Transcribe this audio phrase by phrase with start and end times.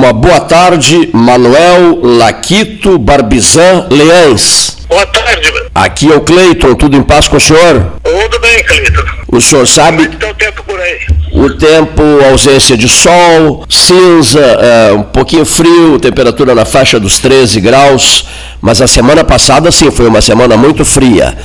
[0.00, 4.78] Uma boa tarde, Manuel Laquito Barbizan Leães.
[4.88, 5.52] Boa tarde.
[5.74, 7.92] Aqui é o Cleiton, tudo em paz com o senhor?
[8.02, 9.02] Tudo bem, Cleiton.
[9.30, 10.06] O senhor sabe.
[10.06, 11.00] Como é tá o tempo por aí?
[11.32, 17.60] O tempo, ausência de sol, cinza, é, um pouquinho frio, temperatura na faixa dos 13
[17.60, 18.26] graus,
[18.58, 21.36] mas a semana passada sim foi uma semana muito fria.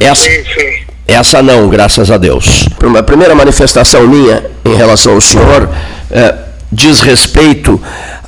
[0.00, 0.84] Essa, Sim, sim.
[1.06, 2.64] essa não, graças a Deus.
[2.82, 5.68] Uma primeira manifestação minha em relação ao senhor
[6.10, 7.80] é, diz respeito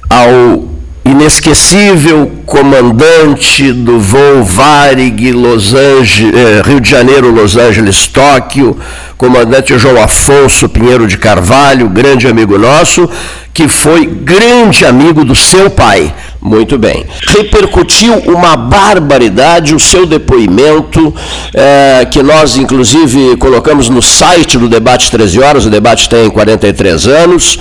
[0.09, 0.72] ao
[1.05, 8.77] inesquecível comandante do voo Varig Los Angeles, eh, Rio de Janeiro, Los Angeles, Tóquio,
[9.19, 13.09] comandante João Afonso Pinheiro de Carvalho, grande amigo nosso,
[13.53, 16.15] que foi grande amigo do seu pai.
[16.41, 17.07] Muito bem.
[17.29, 21.15] Repercutiu uma barbaridade o seu depoimento,
[21.55, 27.07] eh, que nós, inclusive, colocamos no site do Debate 13 Horas, o debate tem 43
[27.07, 27.59] anos,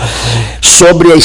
[0.62, 1.16] sobre a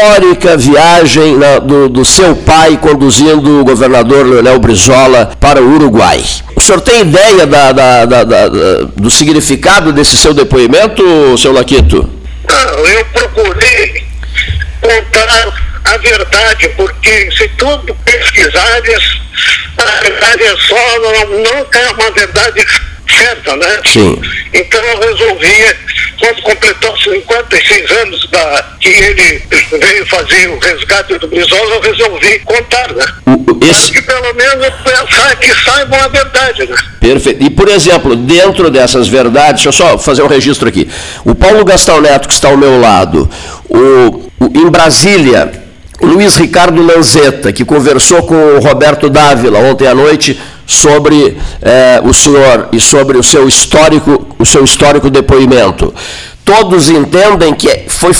[0.00, 6.24] histórica viagem na- do, do seu pai conduzindo o governador Leonel Brizola para o Uruguai.
[6.56, 8.24] O senhor tem ideia da- da- da-
[8.96, 12.08] do significado desse seu depoimento, seu Laquito?
[12.48, 14.04] Não, eu procurei
[14.80, 15.52] contar
[15.84, 19.20] a verdade, porque se tudo pesquisares,
[19.76, 22.66] a verdade é só, não, é uma verdade
[23.20, 23.80] certa, né?
[23.84, 24.20] Sim.
[24.52, 25.76] Então eu resolvi,
[26.18, 29.42] quando completou 56 anos da, que ele
[29.80, 33.04] veio fazer o resgate do Brizola, eu resolvi contar, né?
[33.26, 36.76] O- esse- que pelo menos pensar que saibam a verdade, né?
[37.00, 37.42] Perfeito.
[37.44, 40.88] E, por exemplo, dentro dessas verdades, deixa eu só fazer um registro aqui.
[41.24, 43.28] O Paulo Gastão Neto, que está ao meu lado,
[43.68, 45.52] o, o- em Brasília,
[46.00, 50.40] o Luiz Ricardo Lanzetta, que conversou com o Roberto Dávila ontem à noite
[50.70, 55.92] sobre eh, o senhor e sobre o seu histórico, o seu histórico depoimento.
[56.44, 58.12] Todos entendem que foi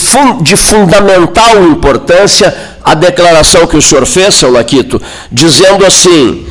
[0.42, 2.52] de fundamental importância
[2.84, 6.44] a declaração que o senhor fez, seu Laquito, dizendo assim: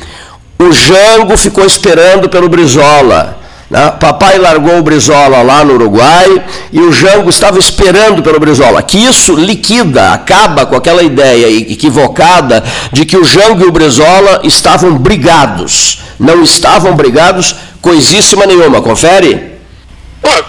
[0.57, 3.37] o Jango ficou esperando pelo Brizola.
[3.69, 3.91] Né?
[3.99, 8.81] Papai largou o Brizola lá no Uruguai e o Jango estava esperando pelo Brizola.
[8.81, 14.41] Que isso liquida, acaba com aquela ideia equivocada de que o Jango e o Brizola
[14.43, 16.01] estavam brigados.
[16.19, 18.81] Não estavam brigados coisíssima nenhuma.
[18.81, 19.59] Confere?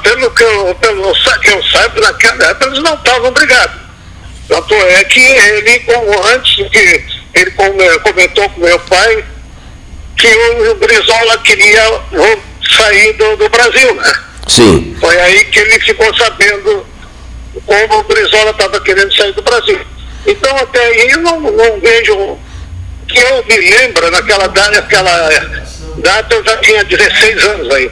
[0.02, 1.14] Pelo que eu, pelo
[1.50, 3.76] eu saiba, naquela época eles não estavam brigados.
[4.48, 5.82] Tanto é que ele,
[6.34, 7.04] antes que
[7.34, 9.24] ele come- comentou com meu pai,
[10.16, 12.00] que o, Brizola queria
[12.76, 14.12] sair do, do Brasil, né?
[14.48, 14.96] Sim.
[15.00, 16.86] Foi aí que ele ficou sabendo
[17.66, 19.80] como o Brizola estava querendo sair do Brasil.
[20.26, 22.38] Então até aí eu não, não vejo
[23.08, 25.30] que eu me lembro naquela data, naquela
[25.98, 27.90] data eu já tinha 16 anos aí.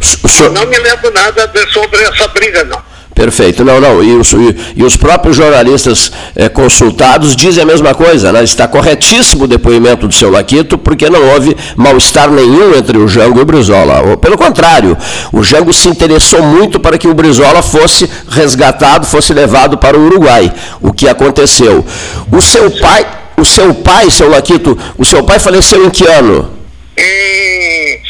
[0.00, 2.82] Senhor- Não me lembro nada de- sobre essa briga, não.
[3.18, 4.00] Perfeito, não, não.
[4.00, 8.44] E os, e- os próprios jornalistas eh, consultados dizem a mesma coisa, né?
[8.44, 13.40] Está corretíssimo o depoimento do seu Laquito, porque não houve mal-estar nenhum entre o Jango
[13.40, 14.16] e o Brizola.
[14.18, 14.96] Pelo contrário,
[15.32, 20.06] o Jango se interessou muito para que o Brizola fosse resgatado, fosse levado para o
[20.06, 21.84] Uruguai, o que aconteceu.
[22.30, 23.04] O seu pai,
[23.36, 26.56] o seu pai, seu Laquito, o seu pai faleceu em que ano?
[26.96, 28.00] Em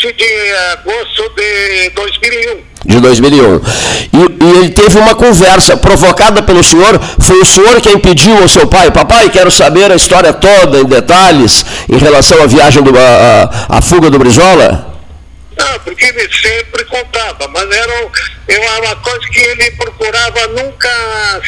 [0.00, 2.71] 7 de agosto de 2001.
[2.84, 3.60] De 2001.
[4.12, 7.00] E, e ele teve uma conversa provocada pelo senhor.
[7.20, 10.84] Foi o senhor quem pediu ao seu pai: Papai, quero saber a história toda, em
[10.84, 14.92] detalhes, em relação à viagem, do, a, a, a fuga do Brizola?
[15.56, 18.08] Não, porque ele sempre contava, mas era,
[18.48, 20.88] era uma coisa que ele procurava nunca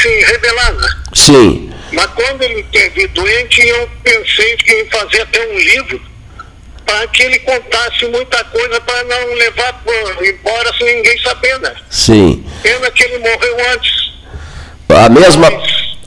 [0.01, 0.73] se revelar.
[0.73, 0.89] Né?
[1.15, 1.71] Sim.
[1.93, 6.01] Mas quando ele teve doente, eu pensei que em fazer até um livro
[6.85, 9.83] para que ele contasse muita coisa para não levar
[10.23, 11.75] embora sem ninguém saber, né?
[11.91, 12.45] Sim.
[12.63, 14.13] Pena que ele morreu antes.
[14.89, 15.49] A mesma,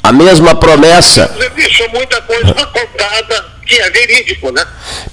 [0.03, 1.33] a mesma promessa.
[1.35, 4.63] Ele deixou muita coisa contada que é verídico, né?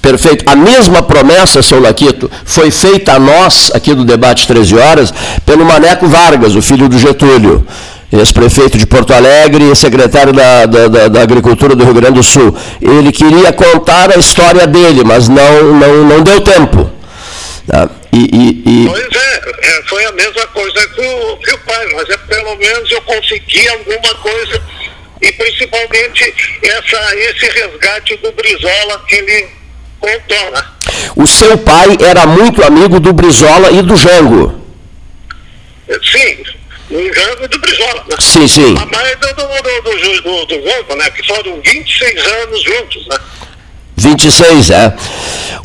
[0.00, 0.44] Perfeito.
[0.48, 5.12] A mesma promessa, seu Laquito, foi feita a nós, aqui do Debate 13 Horas,
[5.44, 7.66] pelo Maneco Vargas, o filho do Getúlio,
[8.12, 12.56] ex-prefeito de Porto Alegre e secretário da, da, da- Agricultura do Rio Grande do Sul.
[12.80, 16.90] Ele queria contar a história dele, mas não, não, não deu tempo.
[17.66, 17.88] Tá?
[18.12, 19.42] E, e- e- Pois é,
[19.78, 23.00] é, foi a mesma coisa que o, que o pai, mas é, pelo menos eu
[23.02, 24.62] consegui alguma coisa,
[25.26, 29.46] e principalmente essa, esse resgate do Brizola que ele
[30.00, 30.62] contou, né?
[31.16, 34.62] o seu pai era muito amigo do Brizola e do Jango.
[35.88, 36.36] Sim,
[36.90, 38.16] no Jango e do Brizola, né?
[38.20, 38.74] Sim, sim.
[38.78, 41.10] A mãe do, do, do, do, do, do Jango, né?
[41.10, 43.16] Que foram 26 anos juntos, né?
[43.96, 44.94] 26, é.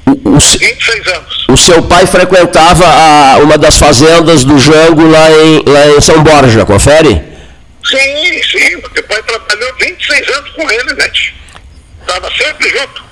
[0.06, 1.46] O, o, se- 26 anos.
[1.50, 6.22] o seu pai frequentava a- uma das fazendas do Jango lá em, lá em São
[6.24, 7.22] Borja, confere?
[7.86, 11.12] Sim, sim, porque o pai trabalhou 26 anos com ele, né?
[12.02, 13.04] Estava sempre junto.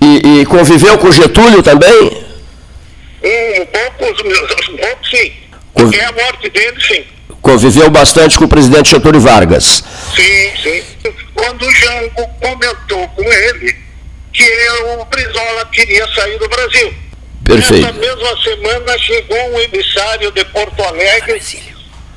[0.00, 2.24] E, e, conviveu com Getúlio também?
[3.22, 5.32] Um pouco, um pouco sim.
[5.74, 7.04] Porque a morte dele, sim.
[7.42, 9.84] Conviveu bastante com o presidente Getúlio Vargas.
[10.14, 10.82] Sim, sim.
[11.34, 13.76] Quando o Jango comentou com ele
[14.32, 16.94] que o Brizola queria sair do Brasil.
[17.44, 17.86] Perfeito.
[17.86, 21.40] Nessa mesma semana chegou um emissário de Porto Alegre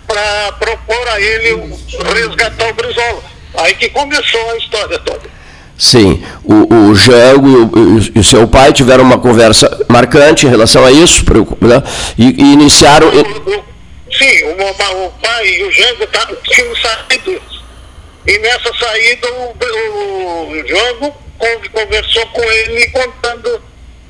[0.09, 1.77] para propor a ele
[2.15, 3.23] resgatar o Brizola.
[3.57, 5.29] Aí que começou a história toda.
[5.77, 10.91] Sim, o, o Jango e o, seu pai tiveram uma conversa marcante em relação a
[10.91, 11.23] isso,
[11.61, 11.81] né?
[12.17, 13.07] e, e, iniciaram.
[13.07, 13.63] O, o,
[14.11, 17.41] sim, o, pai e o Jango tá, tinham saído.
[18.27, 21.15] E nessa saída o, o Jango
[21.71, 23.61] conversou com ele contando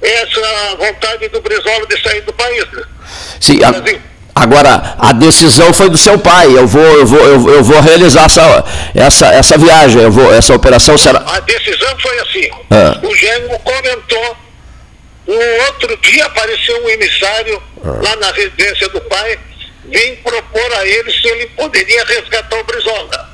[0.02, 2.66] essa vontade do Brizola de sair do país.
[2.72, 2.84] Né?
[3.40, 3.72] Sim, a,
[4.40, 6.48] agora a decisão foi do seu pai.
[6.48, 8.66] Eu vou, eu vou, eu, eu vou realizar essa,
[8.96, 11.20] essa, essa viagem, eu vou, essa operação será.
[11.20, 12.50] A decisão foi assim.
[12.72, 13.00] Ah.
[13.04, 14.38] O Gênero comentou.
[15.28, 18.00] No outro dia apareceu um emissário ah.
[18.02, 19.38] lá na residência do pai,
[19.86, 23.30] vem propor a ele se ele poderia resgatar o Brizola.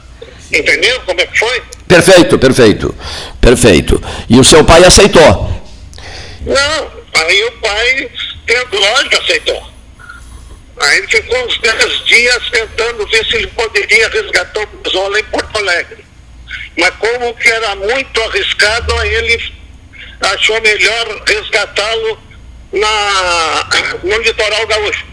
[0.51, 1.63] Entendeu como é que foi?
[1.87, 2.95] Perfeito, perfeito,
[3.39, 4.01] perfeito.
[4.29, 5.51] E o seu pai aceitou?
[6.45, 6.91] Não,
[7.21, 8.11] aí o pai,
[8.71, 9.74] lógico, aceitou.
[10.79, 15.23] Aí ele ficou uns 10 dias tentando ver se ele poderia resgatar o Brizola em
[15.25, 16.05] Porto Alegre.
[16.77, 19.53] Mas como que era muito arriscado, aí ele
[20.21, 22.19] achou melhor resgatá-lo
[22.73, 23.69] na,
[24.03, 25.05] no litoral gaúcho.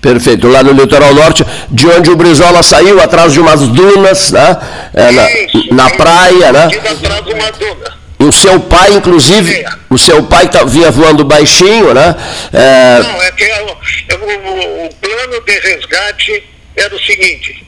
[0.00, 4.58] Perfeito, lá no litoral norte, de onde o Brizola saiu, atrás de umas dunas, né?
[4.92, 6.64] É, na, Isso, na praia, né?
[6.64, 8.01] Atrás de uma duna.
[8.22, 12.14] E o seu pai, inclusive, o seu pai tá, vinha voando baixinho, né?
[12.52, 13.02] É...
[13.02, 16.44] Não, é que é o, o, o, plano de resgate
[16.76, 17.66] era o seguinte,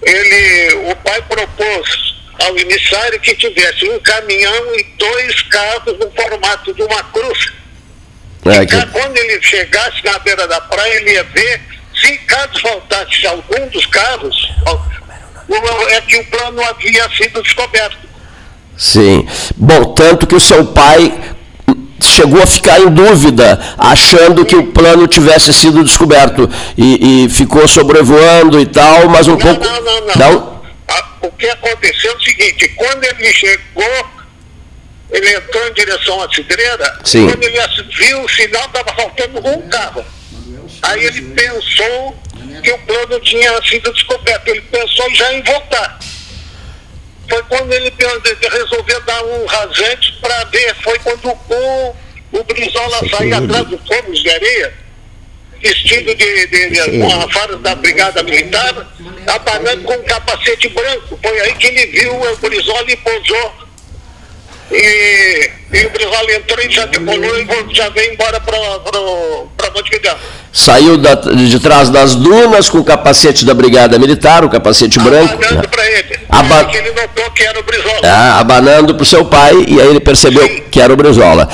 [0.00, 2.14] ele, o pai propôs
[2.44, 7.52] ao emissário que tivesse um caminhão e dois carros no formato de uma cruz.
[8.46, 8.86] É, que...
[8.92, 11.60] Quando ele chegasse na beira da praia, ele ia ver
[12.00, 14.48] se caso faltasse algum dos carros,
[15.90, 18.07] é que o plano havia sido descoberto.
[18.78, 19.26] Sim.
[19.56, 21.12] Bom, tanto que o seu pai
[22.00, 27.66] chegou a ficar em dúvida, achando que o plano tivesse sido descoberto e, e ficou
[27.66, 29.64] sobrevoando e tal, mas um não, pouco.
[29.64, 30.14] Não, não, não.
[30.16, 30.58] não?
[31.20, 34.06] O que aconteceu é o seguinte: quando ele chegou,
[35.10, 37.26] ele entrou em direção à cidreira, Sim.
[37.28, 37.58] quando ele
[37.96, 40.04] viu o sinal, estava faltando um carro.
[40.82, 42.16] Aí ele pensou
[42.62, 45.98] que o plano tinha sido descoberto, ele pensou já em voltar.
[47.28, 47.92] Foi quando ele
[48.50, 51.96] resolveu dar um rasante para ver, foi quando o,
[52.32, 54.74] o Brizola saiu atrás do fogo de areia,
[55.60, 58.86] vestido de, de, de com a farda da Brigada Militar,
[59.26, 61.18] abanando com um capacete branco.
[61.22, 63.67] Foi aí que ele viu o Brizola e pousou
[64.70, 70.14] e, e o Brizola entrou e já decolou e já veio embora para Montevideo.
[70.52, 75.34] Saiu da, de trás das dunas com o capacete da Brigada Militar, o capacete branco.
[75.34, 75.68] Abanando né?
[75.70, 76.18] para ele.
[76.28, 76.70] Aba...
[76.72, 78.00] ele notou que era o Brizola.
[78.02, 80.62] Ah, abanando para o seu pai e aí ele percebeu Sim.
[80.70, 81.48] que era o Brizola.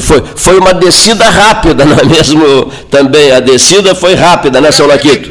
[0.00, 2.66] Foi, foi uma descida rápida, não é mesmo?
[2.90, 5.30] Também a descida foi rápida, né, seu Laquito?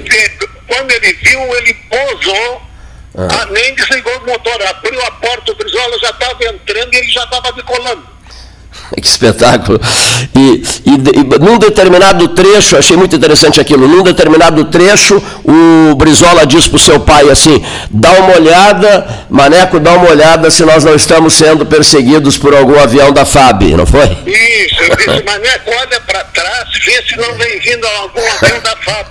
[0.67, 2.66] Quando ele viu, ele pousou
[3.17, 3.27] ah.
[3.29, 3.45] ah.
[3.47, 7.23] nem desligou o motor, abriu a porta, o Brizola já estava entrando e ele já
[7.23, 8.16] estava decolando.
[9.01, 9.79] Que espetáculo.
[10.35, 16.45] E, e, e, num determinado trecho, achei muito interessante aquilo, num determinado trecho, o Brizola
[16.45, 20.83] diz para o seu pai assim, dá uma olhada, Maneco, dá uma olhada se nós
[20.83, 24.05] não estamos sendo perseguidos por algum avião da FAB, não foi?
[24.25, 28.75] Isso, eu disse, Maneco, olha para trás, vê se não vem vindo algum avião da
[28.77, 29.07] FAB.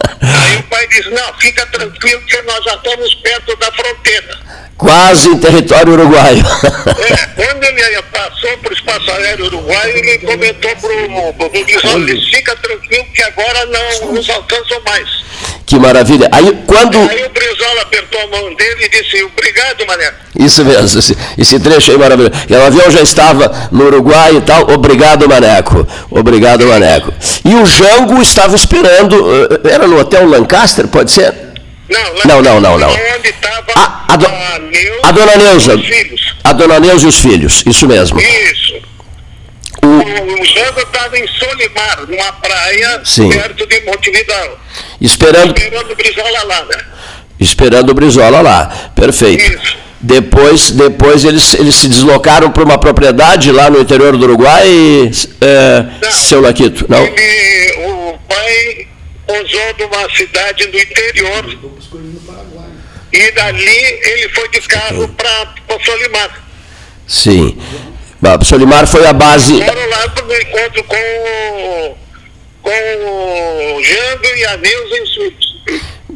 [0.24, 4.38] Aí o pai diz, não, fica tranquilo que nós já estamos perto da fronteira.
[4.76, 6.38] Quase em território uruguaio.
[6.38, 12.56] É, quando ele passou para o espaço aéreo uruguaio, ele comentou para o Guizão, fica
[12.56, 15.08] tranquilo que agora não nos alcançam mais.
[15.66, 16.28] Que maravilha.
[16.30, 16.98] Aí quando.
[16.98, 20.12] Aí o Brizola apertou a mão dele e disse, obrigado, Mané.
[20.38, 22.34] Isso mesmo, esse, esse trecho aí maravilhoso.
[22.48, 24.70] E o avião já estava no Uruguai e tal.
[24.70, 25.86] Obrigado, Maneco.
[26.10, 27.12] Obrigado, Maneco.
[27.44, 29.16] E o Jango estava esperando.
[29.64, 31.32] Eh, era no Hotel Lancaster, pode ser?
[32.24, 32.88] Não, não, não, não.
[32.88, 33.43] Onde estava
[33.74, 35.72] a, a, do, a, Neuza, a dona Neuza.
[36.44, 38.20] A dona Neuza e os filhos, isso mesmo.
[38.20, 38.74] Isso.
[39.82, 43.28] O, o Jango estava em Solimar, numa praia Sim.
[43.28, 44.58] perto de Montevideo.
[45.00, 45.56] Esperando.
[45.56, 46.84] Esperando o Brizola lá, né?
[47.38, 48.90] Esperando o Brizola lá.
[48.94, 49.42] Perfeito.
[49.42, 49.76] Isso.
[50.00, 54.68] Depois, depois eles, eles se deslocaram para uma propriedade lá no interior do Uruguai,
[55.40, 57.02] é, não, seu Laquito, não?
[57.02, 58.86] Ele, o pai
[59.26, 61.58] pousou numa cidade do interior.
[63.14, 66.44] E dali ele foi de carro para o Solimar.
[67.06, 67.56] Sim.
[68.40, 69.62] O Solimar foi a base.
[69.64, 71.96] Foram lá para o encontro com,
[72.60, 75.53] com o Jango e a Neuza e os filhos.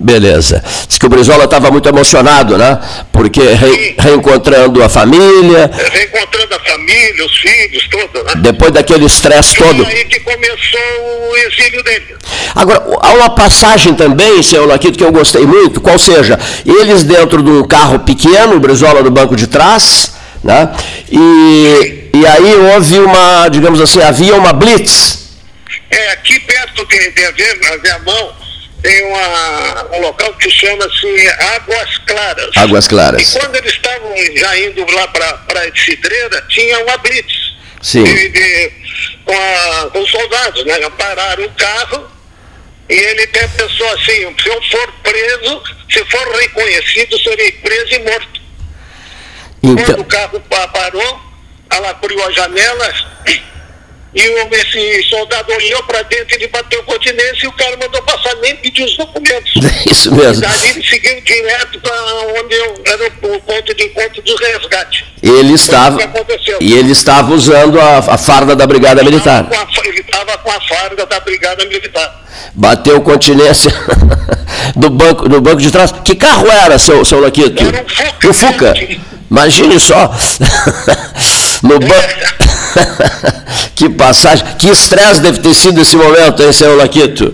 [0.00, 0.62] Beleza.
[0.86, 2.78] Diz que o Brizola estava muito emocionado, né?
[3.12, 5.68] Porque re, reencontrando a família.
[5.92, 8.32] Reencontrando a família, os filhos, tudo, né?
[8.36, 9.84] Depois daquele estresse todo.
[9.84, 12.16] aí que começou o exílio dele.
[12.54, 17.42] Agora, há uma passagem também, senhor Laquito, que eu gostei muito, qual seja, eles dentro
[17.42, 20.14] de um carro pequeno, o Brizola no banco de trás,
[20.44, 20.70] né?
[21.10, 25.26] E, e aí houve uma, digamos assim, havia uma blitz.
[25.90, 28.37] É, aqui perto de, de, de, de mão
[28.82, 32.56] tem uma, um local que chama-se Águas Claras.
[32.56, 33.34] Águas Claras.
[33.34, 37.56] E quando eles estavam já indo lá para a Cidreira, tinha uma blitz.
[37.82, 38.04] Sim.
[38.04, 38.72] De, de,
[39.24, 40.78] com, a, com os soldados, né?
[40.90, 42.10] Pararam o carro
[42.88, 47.98] e ele até pensou assim, se eu for preso, se for reconhecido, serei preso e
[48.00, 48.40] morto.
[49.62, 49.84] Então...
[49.84, 50.40] Quando o carro
[50.72, 51.20] parou,
[51.70, 52.94] ela abriu a janela
[54.14, 58.56] e esse soldado olhou para dentro, ele bateu continência e o cara mandou passar, nem
[58.56, 59.52] pediu os documentos.
[59.90, 60.42] Isso mesmo.
[60.42, 65.04] E daí ele seguiu direto para onde eu, era o ponto de encontro do resgate.
[65.22, 65.98] Ele estava,
[66.60, 69.46] e ele estava usando a, a farda da Brigada ele Militar.
[69.50, 72.24] A, ele estava com a farda da Brigada Militar.
[72.54, 73.70] Bateu continência
[74.74, 75.92] do banco, do banco de trás.
[76.04, 77.62] Que carro era, seu, seu Laquito?
[77.62, 78.28] Era um Fuca.
[78.28, 78.74] O Fuca.
[79.30, 80.14] Imagine só.
[81.62, 82.28] no banco.
[83.78, 87.32] Que passagem, que estresse deve ter sido esse momento, hein, senhor Laquito?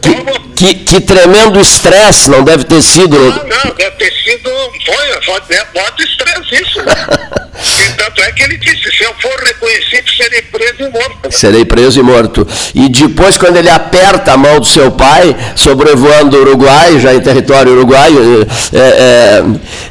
[0.00, 0.14] Que,
[0.54, 3.18] que, que tremendo estresse não deve ter sido.
[3.18, 4.48] Não, não, deve ter sido.
[4.86, 5.40] Foi, foi
[5.74, 6.82] bota estresse isso.
[6.84, 6.94] Né?
[7.64, 11.32] e tanto é que ele disse: se eu for reconhecido, serei preso e morto.
[11.32, 12.48] Serei preso e morto.
[12.74, 17.20] E depois, quando ele aperta a mão do seu pai, sobrevoando o Uruguai, já em
[17.20, 19.42] território uruguaio, é, é,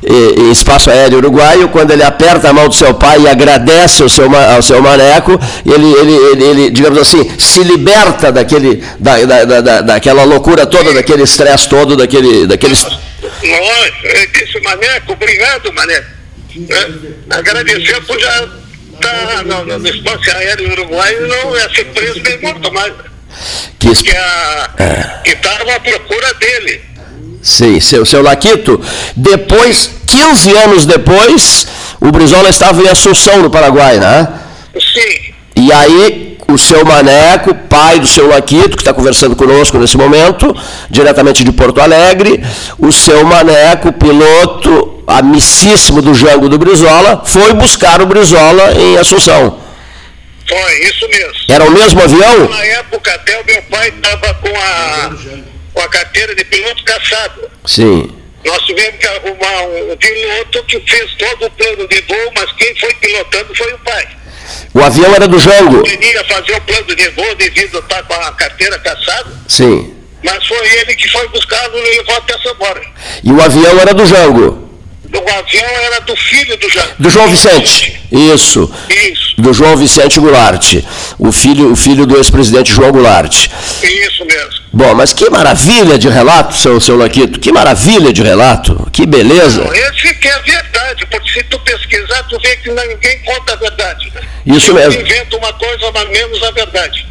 [0.06, 4.10] é, espaço aéreo uruguaio, quando ele aperta a mão do seu pai e agradece ao
[4.10, 9.62] seu, ao seu maneco, ele, ele, ele, ele digamos assim, se liberta daquele, da, da,
[9.62, 12.46] da, daquela loucura toda, daquele estresse todo, daquele.
[12.46, 12.74] daquele...
[12.74, 16.13] Nossa, ele disse, maneco, obrigado, maneco.
[16.70, 18.50] É, agradecer por já
[18.94, 22.94] estar tá no, no, espaço aéreo uruguaio não ia ser preso nem morto mais.
[23.80, 25.22] Que, que é.
[25.26, 26.82] estava à procura dele.
[27.42, 28.80] Sim, seu, seu Laquito.
[29.16, 31.68] Depois, 15 anos depois,
[32.00, 34.28] o Brizola estava em Assunção, no Paraguai, né?
[34.80, 35.34] Sim.
[35.58, 40.56] E aí, o seu Maneco, pai do seu Laquito, que está conversando conosco nesse momento,
[40.90, 42.44] diretamente de Porto Alegre,
[42.78, 49.62] o seu Maneco, piloto amicíssimo do Jango do Brizola, foi buscar o Brizola em Assunção.
[50.48, 51.34] Foi, isso mesmo.
[51.50, 52.50] Era o mesmo avião?
[52.50, 55.12] Na época até o meu pai estava com a,
[55.74, 57.42] com a carteira de piloto caçado.
[57.66, 58.12] Sim.
[58.46, 62.76] Nós tivemos que arrumar um piloto que fez todo o plano de voo, mas quem
[62.78, 64.08] foi pilotando foi o pai.
[64.74, 65.86] O avião era do Jango?
[65.86, 69.32] Ele queria fazer o plano de voo devido a estar com a carteira caçada.
[69.48, 69.94] Sim.
[70.24, 72.82] Mas foi ele que foi buscá-lo e levou até Samora.
[73.24, 74.64] E o avião era do Jango?
[75.14, 76.94] O avião era do filho do Jango.
[76.98, 78.02] Do João Vicente.
[78.12, 78.74] Isso.
[78.90, 79.42] Isso.
[79.42, 80.76] Do João Vicente Goulart.
[81.20, 83.48] O filho, o filho do ex-presidente João Goulart.
[83.84, 84.64] Isso mesmo.
[84.74, 87.40] Bom, mas que maravilha de relato, seu, seu Laquito.
[87.40, 88.90] Que maravilha de relato.
[88.92, 89.64] Que beleza.
[89.64, 93.54] Não, esse que é a verdade, porque se tu pesquisar, tu vê que ninguém conta
[93.54, 94.03] a verdade.
[94.46, 95.02] Isso mesmo.
[95.02, 97.08] inventa uma coisa, mas menos a verdade.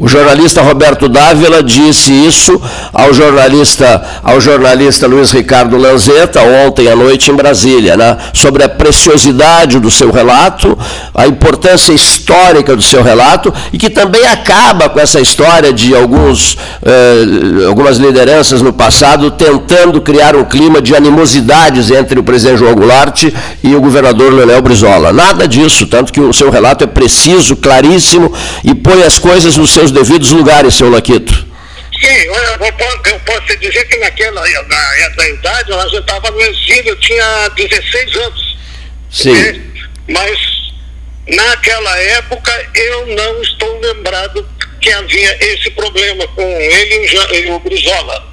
[0.00, 2.58] O jornalista Roberto Dávila disse isso
[2.90, 8.16] ao jornalista, ao jornalista Luiz Ricardo Lanzetta ontem à noite em Brasília, né?
[8.32, 10.76] sobre a preciosidade do seu relato,
[11.14, 16.56] a importância histórica do seu relato e que também acaba com essa história de alguns,
[16.82, 22.74] eh, algumas lideranças no passado tentando criar um clima de animosidades entre o presidente João
[22.74, 23.24] Goulart
[23.62, 25.12] e o governador Leonel Brizola.
[25.12, 28.32] Nada disso, tanto que o seu relato é preciso, claríssimo
[28.64, 31.32] e põe as coisas nos seus devidos lugares, seu Laquito.
[32.00, 36.88] Sim, eu, eu posso dizer que naquela na, na idade eu já estava no exílio,
[36.88, 38.56] eu tinha 16 anos.
[39.10, 39.32] Sim.
[39.32, 39.60] Né?
[40.08, 40.38] Mas
[41.28, 44.46] naquela época eu não estou lembrado
[44.80, 48.30] que havia esse problema com ele e o Brizola.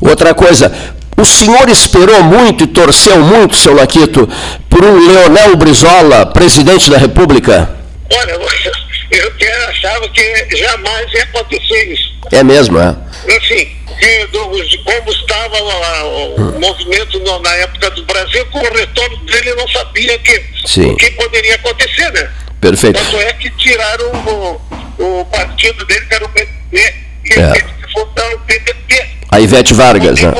[0.00, 0.72] Outra coisa,
[1.16, 4.28] o senhor esperou muito e torceu muito, seu Laquito,
[4.70, 7.68] por um Leonel Brizola, presidente da República?
[8.12, 8.38] Olha,
[9.10, 12.12] eu achava que jamais ia acontecer isso.
[12.30, 12.94] É mesmo, é?
[13.36, 14.40] Assim, de, do,
[14.84, 16.60] como estava o, o hum.
[16.60, 20.42] movimento no, na época do Brasil, com o retorno dele não sabia que,
[20.82, 22.28] o que poderia acontecer, né?
[22.60, 22.98] Perfeito.
[22.98, 27.64] Tanto é que tiraram o, o partido dele, que era o PDT, e é.
[27.92, 29.06] fundar o PDT.
[29.30, 30.32] A Ivete Vargas, né?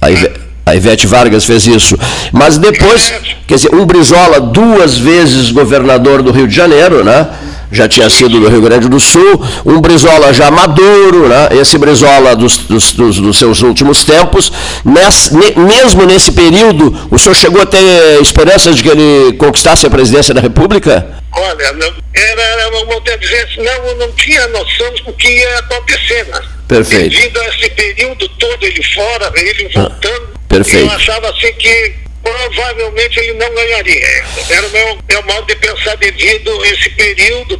[0.00, 1.96] A Ivete, a Ivete Vargas fez isso.
[2.32, 3.12] Mas depois,
[3.46, 7.28] quer dizer, um Brizola duas vezes governador do Rio de Janeiro, né?
[7.76, 11.48] Já tinha sido do Rio Grande do Sul, um Brizola já maduro, né?
[11.60, 14.50] esse Brizola dos, dos, dos, dos seus últimos tempos.
[14.84, 19.90] Nesse, mesmo nesse período, o senhor chegou a ter esperanças de que ele conquistasse a
[19.90, 21.06] presidência da República?
[21.32, 26.24] Olha, não, era, vamos dizer, não, não tinha noção do que ia acontecer.
[26.26, 26.40] Né?
[26.68, 27.10] Perfeito.
[27.10, 30.86] Devido a esse período todo, ele fora, ele ah, voltando, ah, perfeito.
[30.86, 34.24] eu achava assim que provavelmente ele não ganharia.
[34.50, 37.55] Era o meu, meu modo de pensar devido a esse período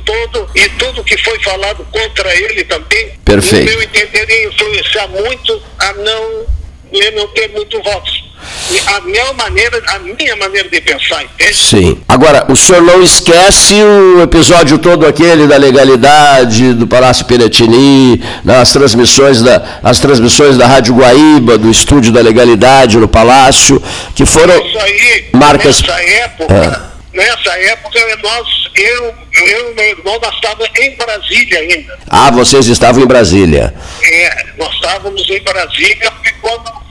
[0.56, 3.12] e tudo que foi falado contra ele também.
[3.24, 3.70] Perfeito.
[3.70, 6.46] No meu entender, ia influenciar muito a não,
[7.06, 8.26] a não ter muito votos
[8.86, 11.54] a minha maneira, a minha maneira de pensar, entende?
[11.54, 11.98] Sim.
[12.08, 18.72] Agora, o senhor não esquece o episódio todo aquele da legalidade do Palácio Piratini, nas
[18.72, 23.82] transmissões da, as transmissões da Rádio Guaíba, do estúdio da legalidade no Palácio,
[24.14, 25.80] que foram aí, marcas.
[25.82, 26.95] Nessa época, ah.
[27.16, 29.14] Nessa época nós, eu,
[29.46, 31.98] eu e meu irmão, nós estávamos em Brasília ainda.
[32.08, 33.74] Ah, vocês estavam em Brasília.
[34.02, 36.86] É, nós estávamos em Brasília, porque quando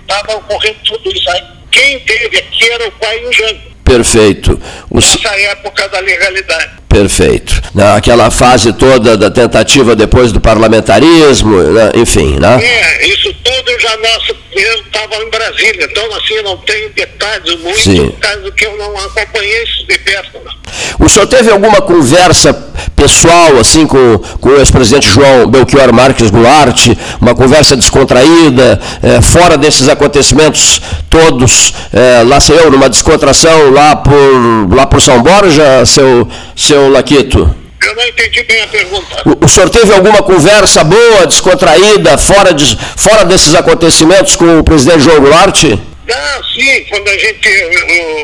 [0.00, 1.42] estava ocorrendo tudo isso aí.
[1.70, 3.70] Quem teve aqui era o pai e o Jango.
[3.84, 4.60] Perfeito.
[4.90, 6.70] Nessa época da legalidade.
[6.88, 7.60] Perfeito.
[7.74, 11.92] Naquela fase toda da tentativa depois do parlamentarismo, né?
[11.94, 12.60] enfim, né?
[12.62, 17.60] É, isso tudo já nossa, eu estava em Brasília, então assim eu não tenho detalhes
[17.60, 18.10] muito, Sim.
[18.20, 20.40] caso que eu não acompanhei isso de perto.
[20.98, 22.52] O senhor teve alguma conversa
[22.94, 26.88] pessoal, assim, com, com o ex-presidente João Belchior Marques Goulart,
[27.20, 33.96] uma conversa descontraída, é, fora desses acontecimentos todos, é, lá sei eu, numa descontração lá
[33.96, 37.60] por, lá por São Borja, seu, seu Laquito?
[37.82, 39.22] Eu não entendi bem a pergunta.
[39.24, 44.64] O, o senhor teve alguma conversa boa, descontraída, fora, de, fora desses acontecimentos com o
[44.64, 45.64] presidente João Goulart?
[46.12, 47.48] Ah, sim, quando a gente,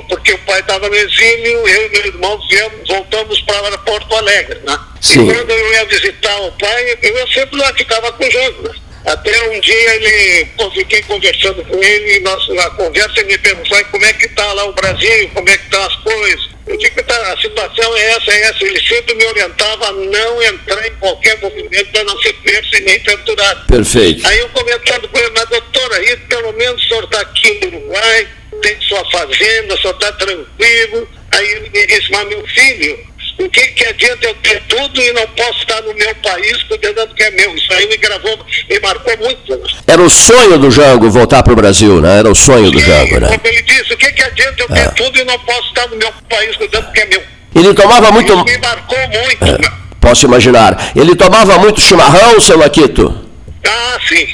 [0.08, 4.59] porque o pai estava no exílio, eu e meu irmão viemos, voltamos para Porto Alegre,
[4.66, 4.78] né?
[5.00, 5.28] Sim.
[5.28, 8.74] E quando eu ia visitar o pai, eu sempre lá ficava com o Jango, né?
[9.07, 13.85] Até um dia ele, fiquei conversando com ele, e nós, na conversa ele me perguntou
[13.87, 16.57] como é que está lá o Brasil, como é que estão tá as coisas.
[16.66, 18.64] Eu digo que tá, a situação é essa, é essa.
[18.64, 22.81] Ele sempre me orientava a não entrar em qualquer movimento para não ser preso e
[22.81, 23.66] nem torturado.
[23.69, 24.27] Perfeito.
[24.27, 27.79] Aí eu comentando com ele, mas doutora, aí pelo menos o senhor está aqui no
[27.79, 28.29] Uruguai,
[28.62, 31.09] tem sua fazenda, o senhor está tranquilo.
[31.31, 33.07] Aí ele me disse, mas meu filho,
[33.38, 37.07] o que, que adianta eu ter tudo e não posso estar no meu país cuidando
[37.07, 37.55] do que é meu?
[37.55, 39.61] Isso aí me gravou, me marcou muito.
[39.87, 42.18] Era o sonho do Jango voltar para o Brasil, né?
[42.18, 43.29] Era o sonho do Jango, né?
[43.29, 44.88] Como ele disse, o que, que adianta eu ter é.
[44.88, 47.22] tudo e não posso estar no meu país cuidando do que é meu?
[47.55, 48.33] Ele tomava muito.
[48.33, 49.44] Isso me marcou muito.
[49.44, 49.72] É.
[50.01, 50.92] Posso imaginar.
[50.94, 53.14] Ele tomava muito chimarrão, seu Laquito?
[53.66, 54.27] Ah, sim.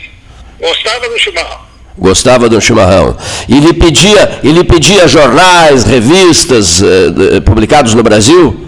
[0.60, 1.60] Gostava do chimarrão.
[1.98, 3.16] Gostava do chimarrão.
[3.48, 8.61] E ele pedia, ele pedia jornais, revistas eh, publicados no Brasil?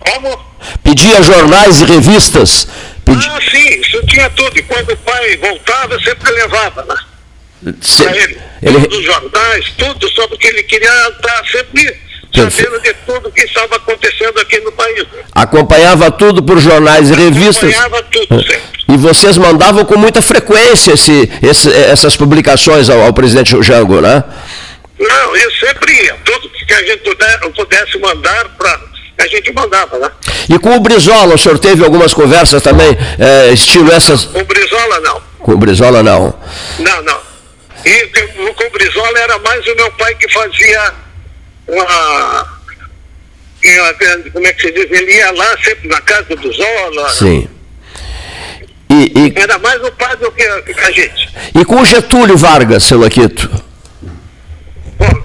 [0.00, 0.40] Como?
[0.82, 2.66] Pedia jornais e revistas.
[3.04, 3.28] Pedi...
[3.28, 4.58] Ah, sim, isso tinha tudo.
[4.58, 7.74] E quando o pai voltava, sempre levava, né?
[7.80, 8.04] Se...
[8.04, 8.40] ele.
[8.62, 8.80] ele.
[8.80, 11.96] Todos os jornais, tudo, sobre o que ele queria estar sempre
[12.34, 15.04] sabendo de tudo que estava acontecendo aqui no país.
[15.34, 17.70] Acompanhava tudo por jornais e revistas.
[17.70, 18.80] Acompanhava tudo sempre.
[18.88, 24.24] E vocês mandavam com muita frequência esse, esse, essas publicações ao, ao presidente Jango, né?
[24.98, 26.14] Não, eu sempre ia.
[26.24, 27.02] Tudo que a gente
[27.54, 28.80] pudesse mandar para
[29.22, 30.10] a gente mandava, né?
[30.48, 34.24] E com o Brizola, o senhor teve algumas conversas também, é, estilo essas?
[34.24, 35.22] Com o Brizola, não.
[35.38, 36.34] Com o Brizola, não.
[36.78, 37.20] Não, não.
[37.84, 38.06] E
[38.54, 40.92] com o Brizola era mais o meu pai que fazia
[41.66, 42.60] uma.
[44.32, 44.86] Como é que se diz?
[44.90, 47.10] Ele ia lá sempre na casa do Zola.
[47.10, 47.48] Sim.
[48.90, 49.32] E, e...
[49.36, 51.30] Era mais o pai do que a gente.
[51.54, 53.48] E com o Getúlio Vargas, seu Laquito?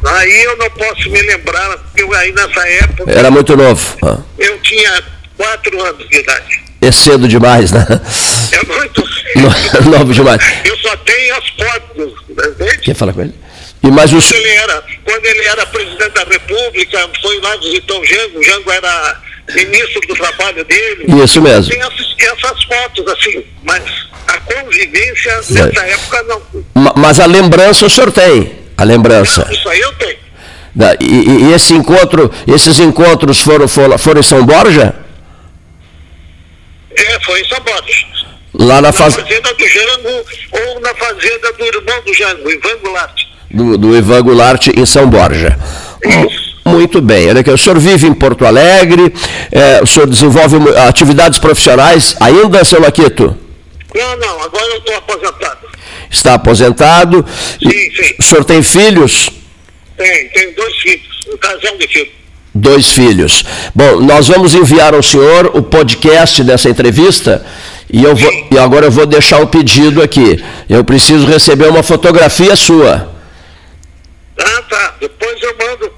[0.05, 3.11] Aí eu não posso me lembrar, porque eu aí nessa época.
[3.11, 3.97] Era muito novo.
[4.03, 4.19] Ah.
[4.37, 5.03] Eu tinha
[5.35, 6.63] quatro anos de idade.
[6.81, 7.85] É cedo demais, né?
[8.51, 9.89] É muito cedo.
[9.89, 10.41] novo demais.
[10.63, 12.77] Eu só tenho as fotos, né?
[12.83, 13.33] Quer falar com ele?
[13.81, 18.05] E mais quando, ele era, quando ele era presidente da República, foi lá visitar o
[18.05, 19.21] Jango, o Jango era
[19.53, 21.05] ministro do trabalho dele.
[21.23, 21.71] Isso mesmo.
[21.71, 23.83] Tem essas, essas fotos, assim, mas
[24.27, 26.41] a convivência nessa época não.
[26.95, 28.64] Mas a lembrança o senhor tem?
[28.77, 29.47] A lembrança.
[29.51, 30.25] Isso aí eu tenho.
[30.99, 34.93] E, e, esse encontro, esses encontros foram, foram, foram em São Borja?
[36.95, 38.05] É, foi em São Borja.
[38.53, 39.15] Lá na, na faz...
[39.15, 43.21] fazenda do Jango ou na fazenda do irmão do Jango, Ivan Goulart.
[43.51, 45.57] Do, do Ivan Goulart em São Borja.
[46.03, 46.55] Isso.
[46.65, 47.29] Muito bem.
[47.29, 49.13] Olha aqui, o senhor vive em Porto Alegre,
[49.51, 53.37] é, o senhor desenvolve atividades profissionais ainda, seu Laquito?
[53.93, 55.64] Não, não, agora eu estou aposentado.
[56.09, 57.25] Está aposentado.
[57.61, 58.15] Sim, sim.
[58.19, 59.29] O senhor tem filhos?
[59.97, 62.13] Tem, tenho dois filhos, um casal de filhos.
[62.53, 63.43] Dois filhos.
[63.73, 67.45] Bom, nós vamos enviar ao senhor o podcast dessa entrevista
[67.91, 70.43] e eu vou, e agora eu vou deixar o pedido aqui.
[70.69, 73.13] Eu preciso receber uma fotografia sua.
[74.37, 74.95] Ah, tá.
[75.01, 75.93] Depois eu mando.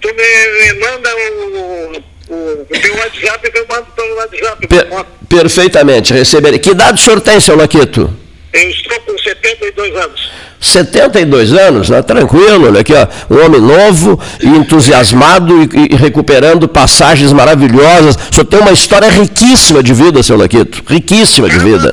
[0.00, 4.66] Tu me, me manda o, o, o teu WhatsApp que eu mando pelo WhatsApp.
[4.66, 6.58] Per- perfeitamente, receberei.
[6.58, 8.12] Que idade o senhor tem, seu Laquito?
[8.52, 9.00] Eu estou
[9.42, 10.30] 72 anos.
[10.60, 12.02] 72 anos, né?
[12.02, 18.16] tranquilo, olha aqui, ó, um homem novo e entusiasmado e, e recuperando passagens maravilhosas.
[18.16, 21.90] O senhor tem uma história riquíssima de vida, seu Laquito, riquíssima de vida.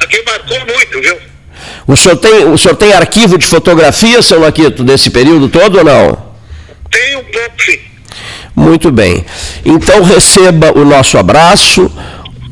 [0.00, 1.16] Aqui marcou muito, viu?
[1.86, 5.84] O senhor tem, o senhor tem arquivo de fotografia, seu Laquito, desse período todo ou
[5.84, 6.18] não?
[6.90, 7.78] Tem um pouco, sim.
[8.56, 9.24] Muito bem.
[9.64, 11.90] Então receba o nosso abraço,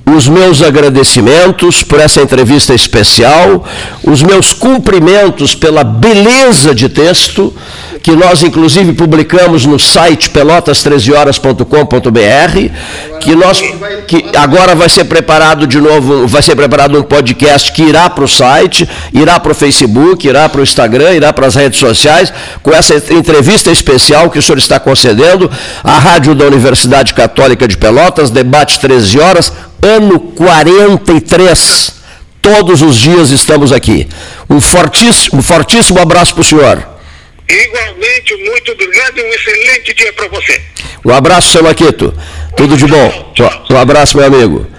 [0.05, 3.65] os meus agradecimentos por essa entrevista especial,
[4.03, 7.55] os meus cumprimentos pela beleza de texto,
[8.03, 13.63] que nós inclusive publicamos no site pelotas13horas.com.br, que nós
[14.09, 18.25] que agora vai ser preparado de novo, vai ser preparado um podcast que irá para
[18.25, 22.33] o site, irá para o Facebook, irá para o Instagram, irá para as redes sociais,
[22.63, 25.49] com essa entrevista especial que o senhor está concedendo
[25.85, 32.03] à Rádio da Universidade Católica de Pelotas, debate 13 horas, ano 43.
[32.41, 34.09] Todos os dias estamos aqui.
[34.51, 36.92] Um fortíssimo, um fortíssimo abraço para o senhor.
[37.49, 40.61] Igualmente, muito obrigado e um excelente dia para você.
[41.05, 42.15] Um abraço, seu Laquito.
[42.57, 43.35] Tudo de bom.
[43.71, 44.67] Um abraço, meu amigo.